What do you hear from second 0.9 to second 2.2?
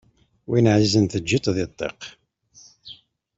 teǧǧiḍ-t di ṭṭiq